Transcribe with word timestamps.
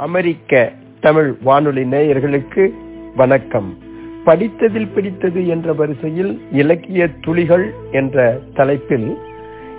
அமெரிக்க 0.00 0.72
தமிழ் 1.00 1.36
வானொலி 1.42 1.82
நேயர்களுக்கு 1.82 2.70
வணக்கம். 3.16 3.78
படித்ததில் 4.26 4.92
பிடித்தது 4.94 5.48
என்ற 5.48 5.72
வரிசையில் 5.72 6.40
இலக்கிய 6.52 7.08
துளிகள் 7.20 7.74
என்ற 7.92 8.38
தலைப்பில் 8.54 9.18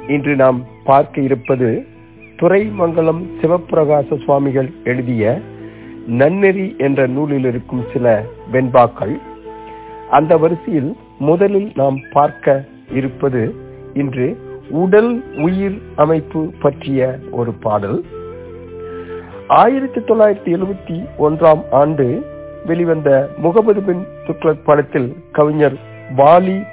இன்று 0.07 0.35
நாம் 0.35 0.65
பார்க்க 0.83 1.21
இருப்பது 1.21 1.85
துறைமங்கலம் 2.35 3.25
சிவப்பிரகாச 3.41 4.23
சுவாமிகள் 4.23 4.71
எழுதிய 4.83 5.39
நன்னெறி 6.07 6.75
என்ற 6.77 7.07
நூலில் 7.07 7.45
இருக்கும் 7.45 7.83
சில 7.93 8.23
வெண்பாக்கள். 8.53 9.21
அந்த 10.09 10.37
வரிசையில் 10.37 10.95
முதலில் 11.19 11.71
நாம் 11.75 11.99
பார்க்க 12.11 12.65
இருப்பது 12.93 13.55
இன்று 13.93 14.37
உடல் 14.69 15.23
உயிர் 15.37 15.81
அமைப்பு 15.95 16.53
பற்றிய 16.61 17.17
ஒரு 17.31 17.53
பாடல். 17.53 18.03
ஆயிரத்தி 19.59 19.99
தொள்ளாயிரத்தி 19.99 20.51
எழுபத்தி 20.55 20.97
ஒன்றாம் 21.17 21.61
ஆண்டு 21.71 22.05
வெளிவந்த 22.65 23.29
முகமது 23.37 23.81
பின் 23.81 24.05
துக்ளக் 24.27 24.63
படத்தில் 24.65 25.15
கவிஞர் 25.31 25.77
வாலி 26.15 26.63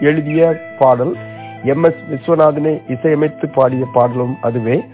எழுதிய 0.00 0.60
பாடல் 0.78 1.14
எம் 1.64 1.82
எஸ் 1.82 2.02
விஸ்வநாதனை 2.10 2.80
இசையமைத்து 2.88 3.46
பாடிய 3.54 3.86
பாடலும் 3.92 4.36
அதுவே. 4.40 4.84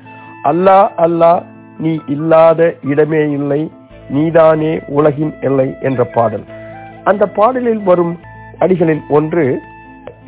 அல்லா 0.44 0.88
அல்லா 0.96 1.42
நீ 1.78 2.00
இல்லாத 2.06 2.74
இடமே 2.82 3.30
இல்லை 3.30 3.70
நீதானே 4.08 4.80
உலகின் 4.86 5.32
எல்லை 5.40 5.74
என்ற 5.80 6.04
பாடல். 6.04 6.44
அந்த 7.04 7.26
பாடலில் 7.26 7.82
வரும் 7.82 8.18
அடிகளில் 8.60 9.00
ஒன்று 9.08 9.60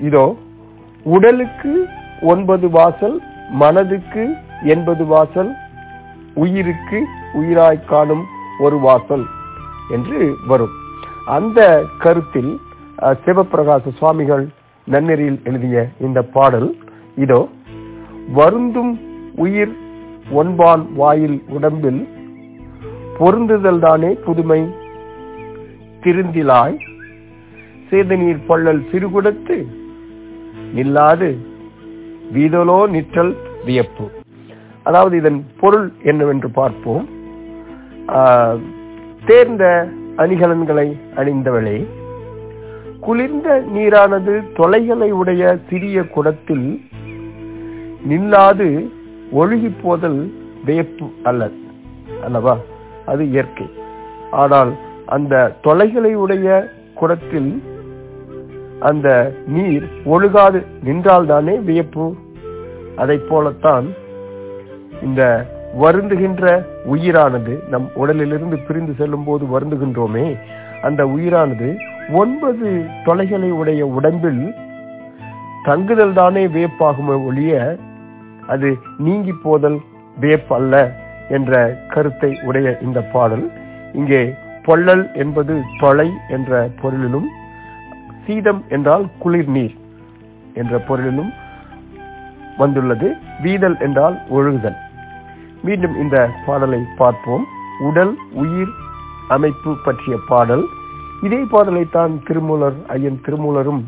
இதோ 0.01 0.37
உடலுக்கு 1.05 1.89
ஒன்பது 2.23 2.69
வாசல் 2.69 3.21
மனதுக்கு 3.51 4.37
எண்பது 4.63 5.05
வாசல் 5.05 5.51
உயிருக்கு 6.35 6.99
உயிராய் 7.35 7.85
காணும் 7.85 8.25
ஒரு 8.59 8.79
வாசல் 8.79 9.27
என்று 9.89 10.35
வரும். 10.47 10.75
அந்த 11.25 11.85
கருத்தில் 11.99 12.61
சிவபிரகாச 12.99 13.91
சுவாமிகள் 13.99 14.49
நன்னெறியில் 14.87 15.41
எழுதிய 15.45 15.89
இந்த 16.01 16.23
பாடல் 16.23 16.77
இதோ 17.17 17.49
வருந்தும் 18.35 18.93
உயிர் 19.37 19.75
ஒன்பான் 20.31 20.87
வாயில் 20.95 21.43
உடம்பில் 21.49 22.09
பொருந்துதல் 23.19 23.79
தானே 23.79 24.13
புதுமை? 24.27 24.61
திருந்திலாய் 26.03 26.77
சேதநீர் 27.91 28.47
பள்ளல் 28.49 28.83
சிறுகுடத்து 28.91 29.57
நில்லாது 30.77 31.31
வீதலோ 32.35 32.89
நிற்றல் 32.91 33.37
வியப்பு. 33.65 34.07
அதாவது 34.91 35.15
இதன் 35.21 35.41
பொருள் 35.63 35.89
என்னவென்று 36.11 36.51
பார்ப்போம். 36.61 37.07
தேர்ந்த 39.29 39.65
அணிகலன்களை 40.23 40.87
அணிந்தவளே 41.21 41.79
குளிர்ந்த 43.07 43.49
நீரானது 43.75 44.35
தொலைகளை 44.59 45.09
உடைய 45.21 45.43
சிறிய 45.69 46.03
குடத்தில் 46.15 46.67
நில்லாது 48.11 48.69
ஒழுகி 49.41 49.71
போதல் 49.83 50.21
வியப்பு 50.67 51.07
அல்ல 51.29 51.51
அல்லவா? 52.27 52.55
அது 53.11 53.23
இயற்கை. 53.33 53.67
ஆனால் 54.43 54.73
அந்த 55.15 55.35
தொலைகளை 55.67 56.13
உடைய 56.25 56.49
குடத்தில் 57.01 57.51
அந்த 58.89 59.09
நீர் 59.55 59.87
ஒழுகாது 60.15 60.61
நின்றால்தானே 60.87 61.57
வியப்பு 61.69 62.07
அதை 63.03 63.17
போலத்தான் 63.31 63.87
இந்த 65.03 65.47
வருந்துகின்ற 65.81 66.45
உயிரானது 66.93 67.69
நம் 67.69 67.89
உடலிலிருந்து 67.95 68.59
பிரிந்து 68.59 68.95
செல்லும் 68.99 69.25
போது 69.25 69.45
வருந்துகின்றோமே 69.47 70.39
அந்த 70.83 71.05
உயிரானது 71.05 71.69
ஒன்பது 72.13 72.85
தொலைகளை 73.05 73.51
உடைய 73.51 73.87
உடம்பில் 73.87 74.55
தங்குதல் 75.65 76.13
தானே 76.13 76.47
வேப்பாகும் 76.47 77.25
ஒழிய 77.25 77.77
அது 78.47 78.79
நீங்கி 78.99 79.35
போதல் 79.43 79.79
வேப் 80.21 80.53
அல்ல 80.53 80.75
என்ற 81.29 81.77
கருத்தை 81.89 82.39
உடைய 82.43 82.79
இந்த 82.83 83.01
பாடல். 83.03 83.51
இங்கே 83.93 84.35
பொள்ளல் 84.65 85.05
என்பது 85.15 85.63
தொலை 85.79 86.11
என்ற 86.29 86.69
பொருளிலும் 86.81 87.29
சீதம் 88.27 88.65
என்றால் 88.69 89.07
குளிர் 89.19 89.49
நீர் 89.49 89.75
என்ற 90.55 90.79
பொருளிலும் 90.79 91.33
வந்துள்ளது. 92.59 93.15
வீதல் 93.43 93.81
என்றால் 93.81 94.17
ஒழுகுதல். 94.31 94.79
மீண்டும் 95.63 95.97
இந்த 96.01 96.31
பாடலை 96.47 96.81
பார்ப்போம். 96.97 97.45
உடல் 97.81 98.13
உயிர் 98.33 98.73
அமைப்பு 99.29 99.77
பற்றிய 99.85 100.19
பாடல். 100.29 100.65
இதே 101.23 101.41
பாடலை 101.51 101.85
தான் 101.91 102.23
திருமூலர் 102.27 102.87
ஐயன் 102.87 103.21
திருமூலரும் 103.25 103.83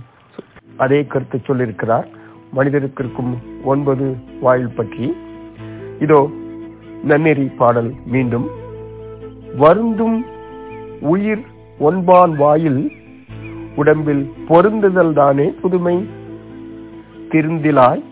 அதே 0.77 1.07
கருத்து 1.07 1.39
சொல்லியிருக்கிறார். 1.39 2.07
மனிதருக்கு 2.53 3.05
இருக்கும் 3.05 3.33
ஒன்பது 3.65 4.17
வாயில் 4.41 4.75
பற்றி. 4.75 5.17
இதோ 5.99 6.31
நன்னெறி 7.05 7.47
பாடல் 7.61 7.95
மீண்டும். 8.07 8.47
வருந்தும் 9.57 10.25
உயிர் 11.01 11.45
ஒன்பான் 11.79 12.35
வாயில் 12.37 12.83
உடம்பில் 13.77 14.25
பொருந்துதல் 14.49 15.13
தானே 15.13 15.47
புதுமை. 15.63 15.97
திருந்திலாய் 17.33 18.03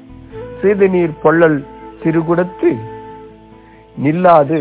சிறுநீர் 0.62 1.20
பொள்ளல் 1.22 1.64
சிறுகுடத்து 2.02 2.70
நில்லாது. 4.02 4.58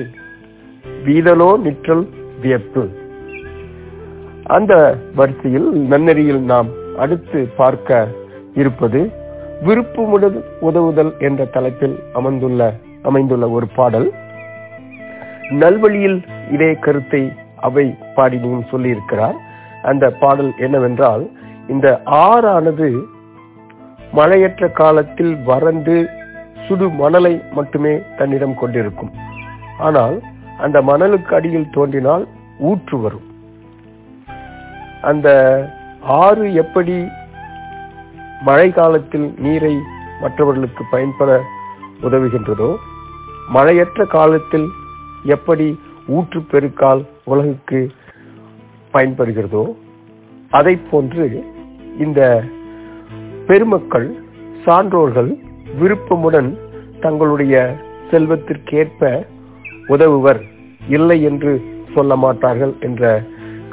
வீதலோ 1.06 1.60
நிற்றல் 1.60 2.08
வியப்பு. 2.42 2.90
அந்த 4.44 4.98
வரிசையில் 5.16 5.70
நன்னெறியில் 5.90 6.40
நாம் 6.40 6.68
அடுத்து 6.98 7.50
பார்க்க 7.58 8.08
இருப்பது 8.54 9.12
விருப்பமுடன் 9.66 10.44
உதவுதல் 10.60 11.14
என்ற 11.20 11.46
தலைப்பில் 11.46 12.00
அமர்ந்துள்ள 12.14 12.74
அமைந்துள்ள 13.04 13.50
ஒரு 13.50 13.68
பாடல். 13.76 14.12
நல்வழியில் 15.50 16.24
இதே 16.52 16.74
கருத்தை 16.74 17.32
அவை 17.56 17.96
பாடினியும் 18.16 18.70
சொல்லியிருக்கிறார். 18.72 19.38
அந்த 19.84 20.12
பாடல் 20.12 20.54
என்னவென்றால் 20.58 21.30
இந்த 21.68 22.02
ஆறானது 22.06 23.00
மழையற்ற 24.14 24.68
காலத்தில் 24.68 25.38
வறண்டு 25.46 26.10
சுடு 26.68 26.90
மணலை 26.90 27.42
மட்டுமே 27.52 28.00
தன்னிடம் 28.18 28.56
கொண்டிருக்கும். 28.56 29.12
ஆனால் 29.80 30.16
அந்த 30.58 30.82
மணலுக்கு 30.82 31.36
அடியில் 31.36 31.70
தோன்றினால் 31.70 32.24
ஊற்று 32.60 32.98
வரும். 33.00 33.26
அந்த 35.02 35.28
ஆறு 36.20 36.54
எப்படி 36.54 36.96
மழை 38.42 38.72
காலத்தில் 38.72 39.34
நீரை 39.38 39.74
மற்றவர்களுக்கு 40.22 40.84
பயன்பட 40.92 41.32
உதவுகின்றதோ 42.02 42.70
மழையற்ற 43.50 44.06
காலத்தில் 44.06 44.68
எப்படி 45.26 45.68
ஊற்று 46.08 46.42
பெருக்கால் 46.42 47.02
உலகுக்கு 47.24 47.80
பயன்படுகிறதோ 48.94 49.64
அதை 50.52 50.76
போன்று 50.92 51.26
இந்த 51.98 52.22
பெருமக்கள் 53.48 54.08
சான்றோர்கள் 54.66 55.32
விருப்பமுடன் 55.80 56.50
தங்களுடைய 57.00 57.56
செல்வத்திற்கேற்ப 58.12 59.02
உதவுவர் 59.94 60.42
இல்லை 60.96 61.18
என்று 61.30 61.52
சொல்ல 61.96 62.16
மாட்டார்கள் 62.24 62.74
என்ற 62.88 63.04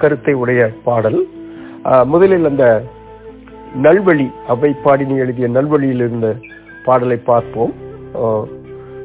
கருத்தை 0.00 0.34
உடைய 0.42 0.60
பாடல். 0.86 1.18
முதலில் 2.12 2.46
அந்த 2.50 2.66
நல்வழி 3.84 4.26
அவை 4.52 4.70
பாடினி 4.84 5.16
எழுதிய 5.24 5.46
நல்வழியில் 5.56 6.02
இருந்த 6.04 6.28
பாடலை 6.86 7.18
பார்ப்போம். 7.30 7.72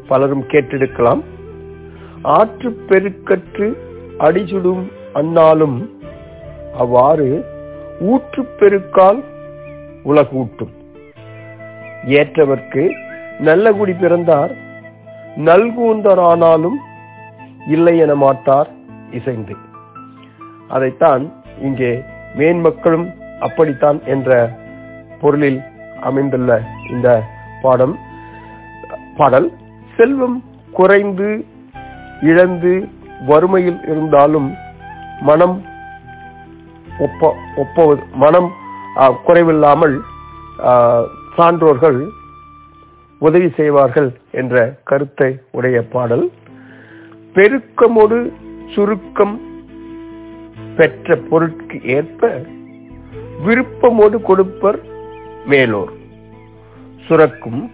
பலரும் 0.09 0.45
கேட்டெடுக்கலாம். 0.51 1.21
ஆற்று 2.37 2.69
பெருக்கற்று 2.89 3.67
அடிசுடும் 4.27 4.83
அன்னாலும் 5.19 5.77
அவ்வாறு 6.83 7.29
ஊற்று 8.11 8.41
பெருக்கால் 8.59 9.19
உலகூட்டும். 10.11 10.73
ஏற்றவர்க்கு 12.19 12.83
நல்ல 13.47 13.65
குடி 13.79 13.93
பிறந்தார் 14.03 14.53
நல்கூந்தரானாலும் 15.47 16.77
இல்லை 17.75 17.93
என 18.03 18.13
மாட்டார் 18.23 18.69
இசைந்து. 19.19 19.55
அதைத்தான் 20.75 21.23
இங்கே 21.67 21.91
மேன்மக்களும் 22.39 23.07
அப்படித்தான் 23.45 23.99
என்ற 24.13 24.29
பொருளில் 25.21 25.59
அமைந்துள்ள 26.09 26.51
இந்த 26.93 27.09
பாடம். 27.63 27.95
பாடல் 29.17 29.49
செல்வம் 29.95 30.37
குறைந்து 30.77 31.29
இழந்து 32.29 32.73
வறுமையில் 33.29 33.79
இருந்தாலும் 33.91 34.49
மனம் 35.29 35.57
ஒப்ப 37.05 37.29
ஒப்பவது 37.63 38.03
மனம் 38.23 38.49
குறைவில்லாமல் 39.27 39.95
சான்றோர்கள் 41.35 41.99
உதவி 43.21 43.49
செய்வார்கள் 43.57 44.09
என்ற 44.39 44.55
கருத்தை 44.89 45.29
உடைய 45.57 45.77
பாடல். 45.95 46.25
பெருக்கமொடு 47.35 48.31
சுருக்கம் 48.75 49.41
பெற்ற 50.77 51.15
பொருட்கு 51.15 51.83
ஏற்ப 51.83 52.41
விருப்பமோடு 53.45 54.17
கொடுப்பர் 54.27 54.79
மேலோர். 55.45 55.91
சுரக்கும் 57.07 57.71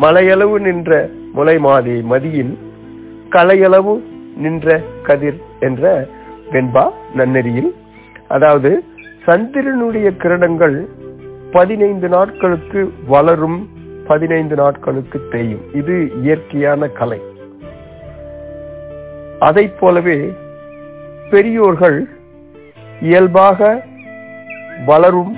மலையளவு 0.00 0.60
நின்ற 0.60 1.08
முலை 1.32 1.56
மாதி 1.58 1.96
மதியின் 2.10 2.58
கலையளவு 3.30 3.94
நின்ற 4.36 4.82
கதிர் 5.02 5.40
என்ற 5.60 6.08
வெண்பா 6.50 6.84
நன்னெறியில். 7.14 7.70
அதாவது 8.28 8.82
சந்திரனுடைய 9.26 10.10
கிரணங்கள் 10.22 10.86
பதினைந்து 11.50 12.08
நாட்களுக்கு 12.08 12.92
வளரும் 13.06 13.68
பதினைந்து 14.06 14.54
நாட்களுக்கு 14.54 15.20
தேயும். 15.30 15.64
இது 15.74 16.12
இயற்கையான 16.22 16.88
கலை. 16.88 17.20
அதை 19.38 19.68
போலவே 19.68 20.18
பெரியோர்கள் 21.30 21.98
இயல்பாக 23.00 23.84
வளரும் 24.86 25.36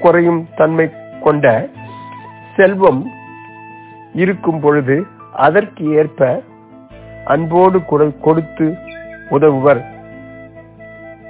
குறையும் 0.00 0.48
தன்மை 0.54 0.86
கொண்ட 1.20 1.46
செல்வம் 2.56 3.02
இருக்கும் 4.14 4.60
பொழுது 4.60 5.06
அதற்கு 5.32 5.84
ஏற்ப 5.94 6.42
அன்போடு 7.24 7.78
கொடுத்து 8.20 8.66
உதவுவர். 9.30 9.82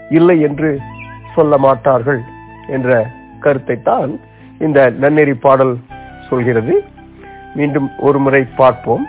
இல்லை 0.08 0.40
என்று 0.40 0.78
சொல்ல 1.34 1.58
மாட்டார்கள் 1.58 2.20
என்ற 2.66 3.06
கருத்தை 3.40 3.82
தான் 3.82 4.20
இந்த 4.58 4.90
நன்னெறி 4.90 5.34
பாடல் 5.34 5.74
சொல்கிறது. 6.28 6.84
மீண்டும் 7.54 7.90
ஒரு 7.98 8.18
முறை 8.18 8.42
பார்ப்போம். 8.56 9.04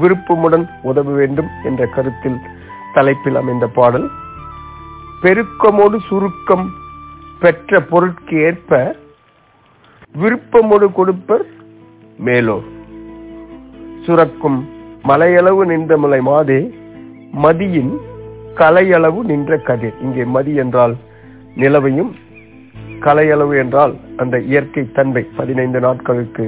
விருப்பமுடன் 0.00 0.66
உதவ 0.82 1.12
வேண்டும் 1.12 1.50
என்ற 1.64 1.86
கருத்தில் 1.86 2.38
தலைப்பில் 2.92 3.34
அமைந்த 3.34 3.66
பாடல் 3.66 4.06
பெருக்கமோடு 5.22 5.98
சுருக்கம் 6.08 6.66
பெற்ற 7.38 7.80
பொருட்கு 7.80 8.36
ஏற்ப 8.42 8.96
விருப்பமோடு 10.20 10.88
கொடுப்பர் 10.98 11.46
மேலோ 12.24 12.58
சுரக்கும் 14.02 14.58
மலையளவு 15.02 15.62
நின்ற 15.66 15.96
முலை 15.96 16.20
மாதே 16.20 16.60
மதியின் 17.42 17.94
கலையளவு 18.54 19.20
நின்ற 19.22 19.56
கதிர். 19.58 19.96
இங்கே 20.02 20.24
மதி 20.24 20.52
என்றால் 20.54 20.94
நிலவையும் 21.54 22.12
கலையளவு 23.00 23.54
என்றால் 23.62 23.94
அந்த 24.16 24.38
இயற்கை 24.50 24.92
தன்மை. 24.92 25.22
பதினைந்து 25.36 25.80
நாட்களுக்கு 25.80 26.44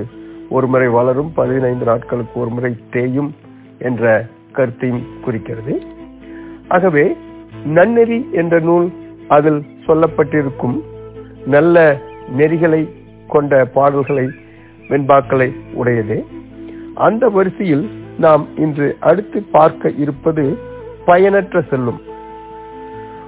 ஒரு 0.48 0.66
முறை 0.66 0.88
வளரும் 0.88 1.32
பதினைந்து 1.32 1.84
நாட்களுக்கு 1.84 2.40
ஒரு 2.40 2.50
முறை 2.50 2.76
தேயும் 2.90 3.34
என்ற 3.78 4.26
கருத்தையும் 4.52 5.06
குறிக்கிறது. 5.24 5.82
ஆகவே 6.68 7.16
நன்னெறி 7.64 8.28
என்ற 8.32 8.58
நூல் 8.58 8.92
அதில் 9.28 9.64
சொல்லப்பட்டிருக்கும் 9.86 10.80
நல்ல 11.46 12.00
நெறிகளை 12.36 12.88
கொண்ட 13.28 13.64
பாடல்களை 13.64 14.30
வெண்பாக்களை 14.88 15.54
உடையது. 15.72 16.24
அந்த 16.94 17.28
வரிசையில் 17.28 17.90
நாம் 18.18 18.46
இன்று 18.56 18.96
அடுத்து 19.00 19.42
பார்க்க 19.42 19.90
இருப்பது 19.90 20.58
பயனற்ற 21.04 21.62
செல்வம். 21.62 22.00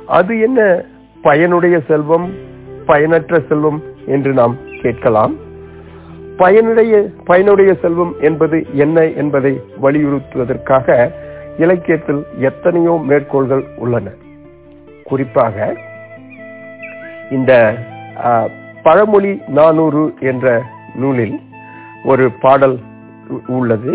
அது 0.07 0.41
என்ன 0.41 0.85
பயனுடைய 1.23 1.81
செல்வம் 1.89 2.31
பயனற்ற 2.87 3.43
செல்வம் 3.49 3.83
என்று 4.07 4.33
நாம் 4.33 4.57
கேட்கலாம். 4.83 5.35
பயனுடைய 6.41 6.95
பயனுடைய 7.25 7.71
செல்வம் 7.83 8.15
என்பது 8.21 8.59
என்ன 8.85 9.05
என்பதை 9.21 9.53
வலியுறுத்துவதற்காக 9.83 10.97
இலக்கியத்தில் 11.59 12.23
எத்தனையோ 12.49 12.95
மேற்கோள்கள் 13.09 13.65
உள்ளன. 13.77 14.07
குறிப்பாக 15.05 15.57
இந்த 17.31 17.53
பழமொழி 18.83 19.33
நானூறு 19.59 20.05
என்ற 20.31 20.47
நூலில் 20.95 21.37
ஒரு 22.05 22.27
பாடல் 22.45 22.79
உள்ளது. 23.57 23.93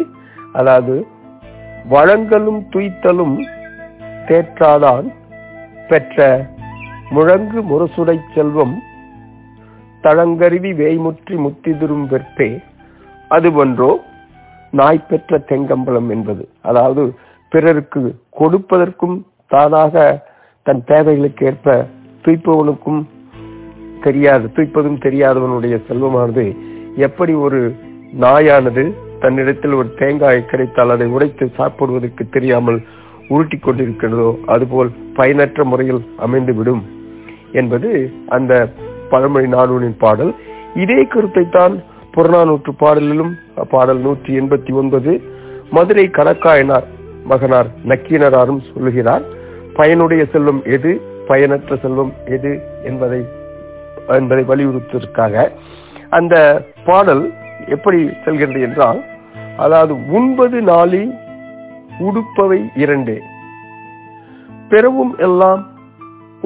அதாவது 0.54 0.95
வழங்கலும் 1.90 2.62
துய்த்தலும் 2.74 3.36
தேற்றாதான் 4.28 5.07
பெற்ற 5.88 6.18
முழங்கு 7.10 7.60
முரசுடை 7.69 8.18
செல்வம் 8.36 8.75
தளங்கருவி 10.06 10.72
வேய்முற்றி 10.82 11.36
முத்திதிரும் 11.46 12.06
வெற்பே. 12.12 12.50
அது 13.28 13.50
ஒன்றோ 13.54 13.92
நாய் 14.74 15.08
பெற்ற 15.10 15.38
தெங்கம்பலம் 15.50 16.10
என்பது. 16.10 16.44
அதாவது 16.62 17.04
பிறருக்கு 17.52 18.02
கொடுப்பதற்கும் 18.40 19.18
தானாக 19.48 19.96
தன் 20.66 20.84
தேவைகளுக்கு 20.84 21.46
ஏற்ப 21.46 21.76
தூய்ப்பவனுக்கும் 22.26 23.02
தெரியாது 24.02 24.46
தூய்ப்பதும் 24.56 25.00
தெரியாதவனுடைய 25.06 25.76
செல்வமானது 25.88 26.46
எப்படி 26.98 27.34
ஒரு 27.46 27.60
நாயானது 28.20 28.84
தன்னிடத்தில் 29.20 29.74
ஒரு 29.74 29.90
தேங்காய் 29.94 30.42
கிடைத்தால் 30.46 30.94
அதை 30.96 31.08
உடைத்து 31.08 31.46
சாப்பிடுவதற்கு 31.60 32.24
தெரியாமல் 32.30 32.80
உருட்டி 33.28 33.58
கொண்டிருக்கிறதோ 33.58 34.30
அதுபோல் 34.46 34.90
பயனற்ற 35.14 35.64
முறையில் 35.64 36.02
அமைந்துவிடும் 36.18 36.82
என்பது 37.52 37.90
அந்த 38.28 38.54
பழமொழி 39.13 39.48
நானூரின் 39.56 40.00
பாடல். 40.04 40.33
இதே 40.83 41.00
கருத்தை 41.13 41.45
தான் 41.57 41.75
புறநானூற்று 42.15 42.71
பாடலிலும் 42.81 43.33
பாடல் 43.74 44.01
நூற்றி 44.06 44.31
எண்பத்தி 44.39 44.71
ஒன்பது 44.81 45.12
மதுரை 45.75 46.06
கணக்காயனார் 46.18 46.88
மகனார் 47.31 47.69
நக்கீனராரும் 47.89 48.62
சொல்லுகிறார் 48.71 49.24
பயனுடைய 49.77 50.24
செல்வம் 50.33 50.62
எது 50.75 50.92
பயனற்ற 51.30 51.75
செல்வம் 51.83 52.13
எது 52.36 52.51
என்பதை 52.89 53.21
என்பதை 54.18 54.44
வலியுறுத்துவதற்காக. 54.50 55.45
அந்த 56.18 56.36
பாடல் 56.88 57.24
எப்படி 57.75 58.00
செல்கிறது 58.24 58.62
என்றால் 58.68 59.00
அதாவது 59.63 59.94
உண்பது 60.18 60.57
நாளில் 60.71 61.12
உடுப்பவை 62.07 62.59
இரண்டே. 62.83 63.18
பெறவும் 64.71 65.13
எல்லாம் 65.27 65.62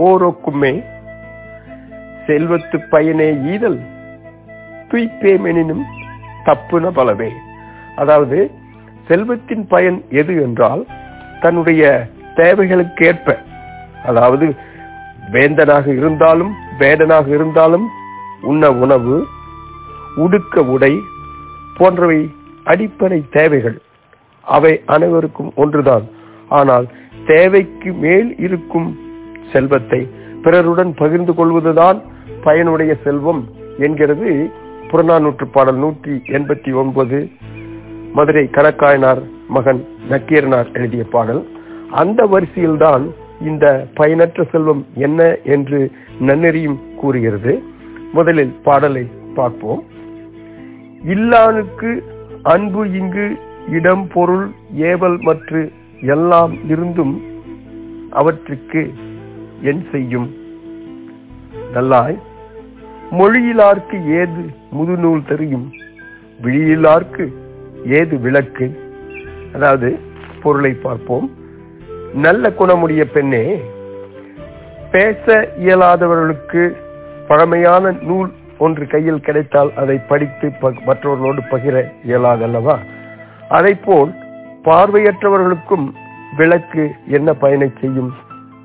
ஓரோக்குமே 0.07 0.73
செல்வத்து 2.27 2.77
பயனே 2.89 3.29
ஈதல். 3.53 3.79
துய்ப்பேமெனினும் 4.89 5.83
தப்புன 6.45 6.91
பலவே 6.91 7.29
அதாவது 7.95 8.39
செல்வத்தின் 9.07 9.65
பயன் 9.68 10.00
எது 10.21 10.33
என்றால் 10.41 10.83
தன்னுடைய 11.41 11.83
தேவைகளுக்கேற்ப 12.35 13.38
அதாவது 14.06 14.47
வேந்தனாக 15.31 15.85
இருந்தாலும் 15.99 16.51
வேடனாக 16.80 17.28
இருந்தாலும் 17.28 17.87
உண்ண 18.42 18.71
உணவு 18.83 19.16
உடுக்க 20.16 20.61
உடை 20.75 20.94
போன்றவை 21.78 22.19
அடிப்படை 22.63 23.19
தேவைகள். 23.30 23.78
அவை 24.47 24.71
அனைவருக்கும் 24.85 25.51
ஒன்றுதான். 25.56 26.06
ஆனால் 26.49 26.85
தேவைக்கு 27.25 27.92
மேல் 28.04 28.30
இருக்கும் 28.45 28.90
செல்வத்தை 29.51 30.01
பிறருடன் 30.44 30.92
பகிர்ந்து 30.94 31.33
கொள்வதுதான் 31.33 31.99
பயனுடைய 32.47 32.95
செல்வம் 33.04 33.47
என்கிறது 33.77 34.49
புறநானூற்று 34.87 35.45
பாடல் 35.51 35.75
நூற்றி 35.75 36.11
எண்பத்தி 36.11 36.73
ஒன்பது. 36.73 37.30
மதுரை 38.13 38.49
கணக்காயனார் 38.49 39.21
மகன் 39.47 39.85
நக்கீரனார் 40.09 40.73
எழுதிய 40.73 41.04
பாடல். 41.04 41.47
அந்த 41.92 42.23
வரிசையில்தான் 42.23 43.11
இந்த 43.42 43.87
பயனற்ற 43.94 44.44
செல்வம் 44.44 44.85
என்ன 44.94 45.37
என்று 45.44 45.92
நன்னெறியும் 46.21 46.95
கூறுகிறது. 46.95 47.61
முதலில் 48.13 48.56
பாடலை 48.63 49.07
பார்ப்போம். 49.35 49.83
இல்லானுக்கு 51.07 52.01
அன்பு 52.44 52.92
இங்கு 52.92 53.37
இடம் 53.69 54.07
பொருள் 54.13 54.49
ஏவல் 54.75 55.18
மற்றும் 55.18 55.71
எல்லாம் 56.01 56.69
இருந்தும் 56.69 57.21
அவற்றுக்கு 58.09 58.94
என் 59.61 59.85
செய்யும். 59.92 60.35
நல்லாய். 61.73 62.18
மொழியிலார்க்கு 63.11 64.06
ஏது 64.06 64.49
முதுநூல் 64.71 65.28
தெரியும்? 65.28 65.71
விழியிலார்க்கு 66.42 67.33
ஏது 67.85 68.19
விளக்கு? 68.19 68.80
அதாவது 69.54 69.99
பொருளை 70.44 70.73
பார்ப்போம். 70.73 71.31
நல்ல 72.14 72.49
குணமுடைய 72.49 73.04
பெண்ணே 73.04 73.61
பேச 74.92 75.49
இயலாதவர்களுக்கு 75.59 76.76
பழமையான 77.28 77.92
நூல் 78.02 78.31
ஒன்று 78.57 78.87
கையில் 78.87 79.19
கிடைத்தால் 79.19 79.71
அதை 79.76 79.97
படித்து 79.97 80.52
மற்றவர்களோடு 80.85 81.42
பகிர 81.52 81.92
இயலாதல்லவா? 82.07 82.78
அதை 83.49 83.76
போல் 83.76 84.11
பார்வையற்றவர்களுக்கும் 84.64 85.92
விளக்கு 86.37 86.92
என்ன 87.07 87.33
பயனை 87.33 87.71
செய்யும்? 87.81 88.14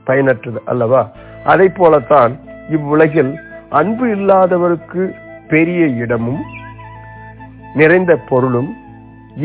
பயனற்றது 0.06 0.56
அல்லவா? 0.64 1.10
அதை 1.44 1.68
போலத்தான் 1.68 2.38
இவ்வுலகில் 2.70 3.38
அன்பு 3.76 4.06
இல்லாதவருக்கு 4.16 5.02
பெரிய 5.48 5.82
இடமும் 6.04 6.42
நிறைந்த 7.74 8.12
பொருளும் 8.30 8.70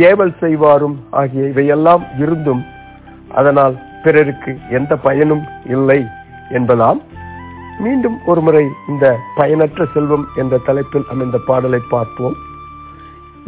ஏவல் 0.09 0.33
செய்வாரும் 0.39 0.97
ஆகிய 1.09 1.43
இவையெல்லாம் 1.47 2.03
இருந்தும் 2.19 2.63
அதனால் 3.35 3.75
பிறருக்கு 4.03 4.51
எந்த 4.69 4.95
பயனும் 5.05 5.43
இல்லை 5.75 5.99
என்பதாம் 6.49 6.99
மீண்டும் 7.79 8.17
ஒருமுறை 8.25 8.63
இந்த 8.87 9.05
பயனற்ற 9.35 9.85
செல்வம் 9.93 10.25
என்ற 10.35 10.57
தலைப்பில் 10.57 11.09
அமைந்த 11.09 11.37
பாடலை 11.45 11.81
பார்ப்போம். 11.89 12.37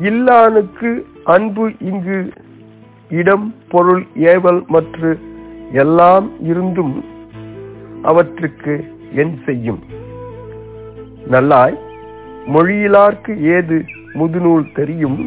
இல்லானுக்கு 0.09 0.89
அன்பு 1.36 1.65
இங்கு 1.79 2.33
இடம் 3.09 3.48
பொருள் 3.69 4.03
ஏவல் 4.33 4.62
மற்றும் 4.67 5.19
எல்லாம் 5.74 6.27
இருந்தும் 6.41 6.95
அவற்றுக்கு 8.01 8.75
என் 9.15 9.36
செய்யும். 9.45 9.81
நல்லாய் 11.29 11.77
மொழியிலார்க்கு 12.48 13.33
ஏது 13.55 13.86
முதுநூல் 14.13 14.74
தெரியும் 14.74 15.17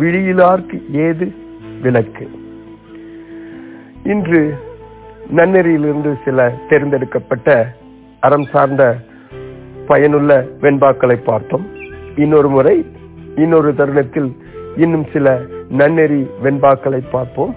விழியிலார்க்கு 0.00 0.78
ஏது 0.92 1.34
விளக்கு? 1.82 2.30
இன்று 4.04 4.54
நன்னெறியிலிருந்து 5.36 6.12
சில 6.24 6.54
தேர்ந்தெடுக்கப்பட்ட 6.68 7.74
அறம் 8.20 8.44
சார்ந்த 8.44 8.96
பயனுள்ள 9.86 10.46
வெண்பாக்களை 10.60 11.16
பார்த்தோம். 11.24 11.66
இன்னொரு 12.16 12.48
முறை 12.48 12.86
இன்னொரு 13.36 13.74
தருணத்தில் 13.74 14.36
இன்னும் 14.76 15.06
சில 15.12 15.42
நன்னெறி 15.68 16.26
வெண்பாக்களை 16.44 17.02
பார்ப்போம். 17.10 17.56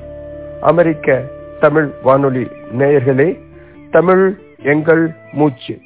அமெரிக்க 0.61 1.23
தமிழ் 1.59 1.89
வானொலி 2.03 2.47
நேயர்களே 2.77 3.39
தமிழ் 3.91 4.37
எங்கள் 4.63 5.11
மூச்சு. 5.33 5.77